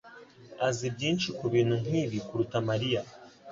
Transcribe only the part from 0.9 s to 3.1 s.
byinshi kubintu nkibi kuruta Mariya